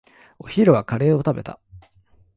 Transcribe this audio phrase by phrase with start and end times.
[0.39, 1.59] お昼はカレーを食べた。